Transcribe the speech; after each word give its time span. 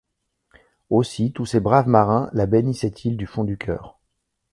Aussi 0.89 1.31
tous 1.31 1.45
ces 1.45 1.59
braves 1.59 1.87
marins 1.87 2.31
la 2.33 2.47
bénissaient-ils 2.47 3.17
du 3.17 3.27
fond 3.27 3.43
du 3.43 3.55
cœur. 3.59 3.99